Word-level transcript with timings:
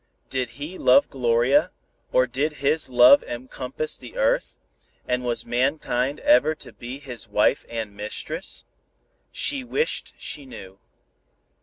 Did 0.31 0.49
he 0.57 0.79
love 0.79 1.11
Gloria, 1.11 1.69
or 2.11 2.25
did 2.25 2.53
his 2.53 2.89
love 2.89 3.21
encompass 3.21 3.99
the 3.99 4.17
earth, 4.17 4.57
and 5.07 5.23
was 5.23 5.45
mankind 5.45 6.21
ever 6.21 6.55
to 6.55 6.73
be 6.73 6.97
his 6.97 7.27
wife 7.29 7.67
and 7.69 7.95
mistress? 7.95 8.65
She 9.31 9.63
wished 9.63 10.15
she 10.19 10.47
knew. 10.47 10.79